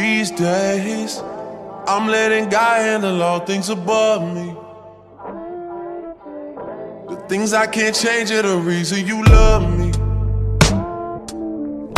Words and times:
These 0.00 0.30
days, 0.30 1.18
I'm 1.88 2.06
letting 2.06 2.48
God 2.48 2.82
handle 2.82 3.20
all 3.20 3.40
things 3.40 3.68
above 3.68 4.22
me. 4.32 4.54
The 7.08 7.16
things 7.28 7.52
I 7.52 7.66
can't 7.66 7.96
change 7.96 8.30
are 8.30 8.42
the 8.42 8.58
reason 8.58 9.04
you 9.04 9.24
love 9.24 9.64
me. 9.76 9.90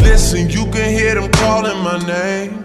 Listen, 0.03 0.49
you 0.49 0.65
can 0.73 0.89
hear 0.99 1.15
them 1.15 1.31
calling 1.31 1.77
my 1.85 1.99
name. 2.07 2.65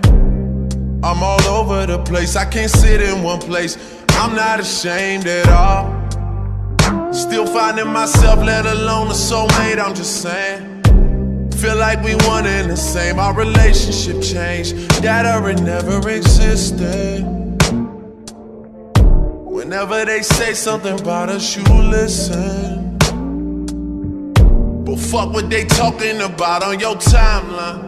I'm 1.03 1.21
all 1.21 1.43
over 1.43 1.85
the 1.85 2.01
place, 2.05 2.37
I 2.37 2.45
can't 2.45 2.71
sit 2.71 3.01
in 3.01 3.21
one 3.21 3.41
place. 3.41 3.77
I'm 4.11 4.33
not 4.37 4.61
ashamed 4.61 5.27
at 5.27 5.49
all. 5.49 7.13
Still 7.13 7.45
finding 7.45 7.89
myself, 7.89 8.39
let 8.39 8.65
alone 8.65 9.07
a 9.07 9.13
soulmate, 9.13 9.79
I'm 9.79 9.93
just 9.95 10.21
saying. 10.21 10.74
Feel 11.65 11.77
like 11.77 12.03
we 12.03 12.13
one 12.27 12.45
and 12.45 12.69
the 12.69 12.77
same, 12.77 13.17
our 13.17 13.33
relationship 13.33 14.21
changed. 14.21 14.75
That 15.01 15.25
or 15.25 15.49
it 15.49 15.59
never 15.63 15.97
existed. 16.07 17.23
Whenever 19.49 20.05
they 20.05 20.21
say 20.21 20.53
something 20.53 20.99
about 20.99 21.29
us, 21.29 21.57
you 21.57 21.63
listen. 21.63 22.99
But 24.85 24.99
fuck 24.99 25.33
what 25.33 25.49
they 25.49 25.65
talking 25.65 26.21
about 26.21 26.61
on 26.61 26.79
your 26.79 26.97
timeline. 26.97 27.81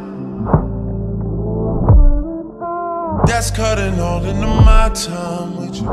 That's 3.28 3.52
cutting 3.52 4.00
all 4.00 4.25
into 4.25 4.48
my 4.48 4.89
time 4.89 5.55
with 5.55 5.75
you. 5.75 5.88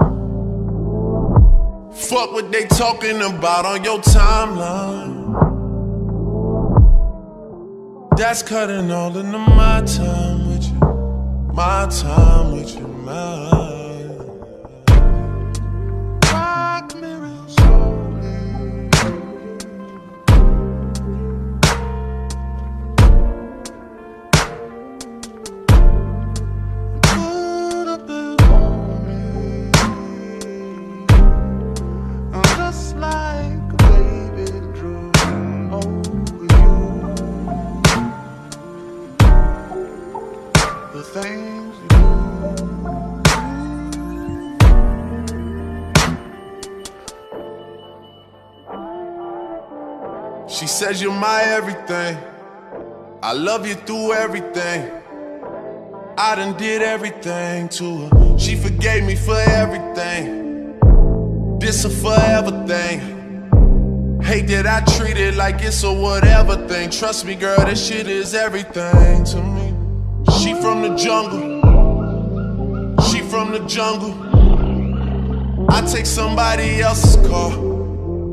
Fuck 1.93 2.33
what 2.33 2.51
they 2.51 2.65
talking 2.65 3.21
about 3.21 3.67
on 3.67 3.85
your 3.85 3.99
timeline. 3.99 5.14
That's 8.17 8.45
cutting 8.45 8.93
all 8.93 9.17
into 9.19 9.39
my 9.39 9.83
time 9.83 10.49
with 10.49 10.65
you. 10.67 11.53
My 11.53 11.89
time 11.91 12.53
with 12.53 12.77
you, 12.77 12.87
my. 12.87 13.74
She 50.49 50.69
says 50.69 51.03
you're 51.03 51.13
my 51.13 51.43
everything. 51.43 52.17
I 53.23 53.33
love 53.33 53.67
you 53.67 53.75
through 53.75 54.13
everything. 54.13 54.91
I 56.17 56.37
done 56.37 56.57
did 56.57 56.81
everything 56.81 57.69
to 57.71 58.07
her. 58.07 58.39
She 58.39 58.55
forgave 58.55 59.05
me 59.05 59.17
for 59.17 59.37
everything. 59.37 60.79
This 61.59 61.85
a 61.85 61.91
forever 61.91 62.67
thing. 62.67 64.21
Hate 64.23 64.47
that 64.49 64.67
I 64.67 64.81
treat 64.97 65.19
it 65.19 65.35
like 65.35 65.61
it's 65.63 65.83
a 65.83 65.93
whatever 65.93 66.69
thing. 66.69 66.89
Trust 66.91 67.27
me, 67.27 67.35
girl, 67.35 67.65
this 67.65 67.85
shit 67.87 68.07
is 68.07 68.33
everything 68.35 69.25
to 69.25 69.43
me. 69.43 69.75
She 70.41 70.55
from 70.55 70.83
the 70.83 70.95
jungle. 70.97 71.54
From 73.31 73.53
the 73.53 73.61
jungle. 73.67 74.15
I 75.71 75.81
take 75.81 76.07
somebody 76.07 76.81
else's 76.81 77.17
car. 77.27 77.51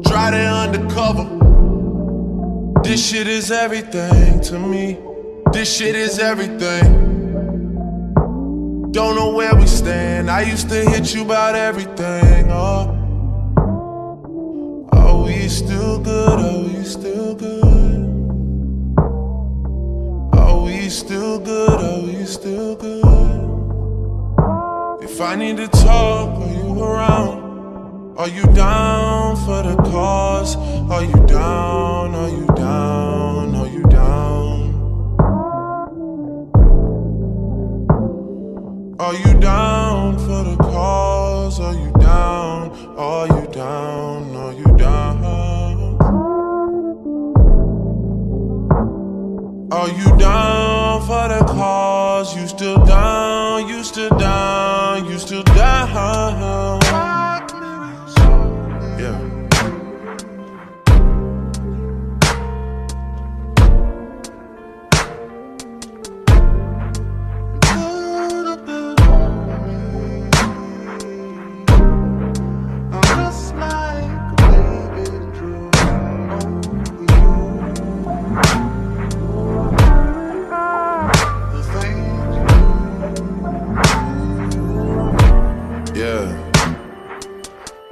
Drive 0.04 0.34
it 0.34 0.46
undercover. 0.46 1.28
This 2.84 3.10
shit 3.10 3.28
is 3.28 3.52
everything 3.52 4.42
to 4.42 4.60
me. 4.60 5.00
This 5.52 5.76
shit 5.76 5.96
is 5.96 6.20
everything. 6.20 7.10
Don't 8.92 9.16
know 9.16 9.34
where 9.34 9.56
we 9.56 9.66
stand. 9.66 10.30
I 10.30 10.42
used 10.42 10.70
to 10.70 10.76
hit 10.76 11.16
you 11.16 11.24
about 11.24 11.56
everything. 11.56 12.52
Oh. 12.52 12.98
Are 14.92 15.24
we 15.24 15.48
still 15.48 16.00
good? 16.00 16.40
Are 16.40 16.64
we 16.68 16.84
still 16.84 17.34
good? 17.36 17.64
Are 20.34 20.60
we 20.64 20.90
still 20.90 21.40
good? 21.40 21.80
Are 21.82 22.02
we 22.02 22.26
still 22.26 22.76
good? 22.76 23.51
I 25.22 25.36
need 25.36 25.58
to 25.58 25.68
talk, 25.68 26.42
are 26.42 26.52
you 26.52 26.84
around? 26.84 28.18
Are 28.18 28.28
you 28.28 28.44
down 28.54 29.36
for 29.46 29.62
the 29.62 29.76
cause? 29.84 30.56
Are 30.56 31.04
you 31.04 31.28
down? 31.28 32.16
Are 32.16 32.30
you 32.30 32.48
down? 32.48 33.56
Are 33.56 33.68
you 33.68 33.84
down? 33.84 34.74
Are 39.00 39.14
you 39.14 39.40
down 39.40 40.18
for 40.18 40.44
the 40.44 40.58
cause? 40.58 41.60
Are 41.60 41.74
you 41.74 41.92
down? 42.00 42.72
Are 42.98 43.28
you 43.28 43.48
down? 43.52 44.36
Are 44.36 44.54
you 44.54 44.78
down? 44.78 45.24
Are 49.72 49.90
you 49.90 50.18
down 50.18 51.02
for 51.02 51.28
the 51.30 51.46
cause? 51.46 52.36
You 52.36 52.48
still 52.48 52.84
down? 52.86 53.68
You 53.68 53.84
still 53.84 54.10
down? 54.18 54.51
You 54.98 55.18
still 55.18 55.44
down? 55.44 56.81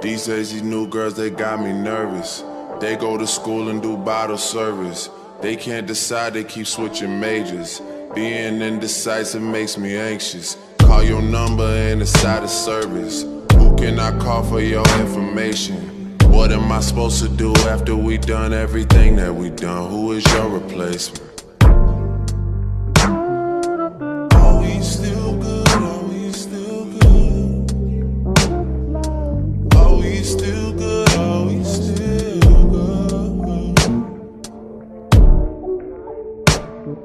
These 0.02 0.26
days, 0.26 0.50
these 0.50 0.62
new 0.62 0.88
girls, 0.88 1.14
they 1.14 1.28
got 1.28 1.60
me 1.60 1.74
nervous. 1.74 2.42
They 2.80 2.96
go 2.96 3.18
to 3.18 3.26
school 3.26 3.68
and 3.68 3.82
do 3.82 3.98
bottle 3.98 4.38
service. 4.38 5.10
They 5.42 5.56
can't 5.56 5.86
decide, 5.86 6.32
they 6.32 6.44
keep 6.44 6.66
switching 6.66 7.20
majors. 7.20 7.82
Being 8.14 8.62
indecisive 8.62 9.42
makes 9.42 9.76
me 9.76 9.96
anxious. 9.98 10.56
Call 10.78 11.02
your 11.02 11.20
number 11.20 11.64
and 11.64 12.00
it's 12.00 12.24
out 12.24 12.42
of 12.42 12.48
service. 12.48 13.24
Who 13.52 13.76
can 13.76 14.00
I 14.00 14.18
call 14.18 14.42
for 14.42 14.60
your 14.60 14.88
information? 15.00 16.16
What 16.22 16.50
am 16.50 16.72
I 16.72 16.80
supposed 16.80 17.22
to 17.22 17.28
do 17.28 17.54
after 17.68 17.94
we 17.94 18.16
done 18.16 18.54
everything 18.54 19.16
that 19.16 19.34
we 19.34 19.50
done? 19.50 19.90
Who 19.90 20.12
is 20.12 20.24
your 20.32 20.48
replacement? 20.48 21.29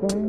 down. 0.02 0.26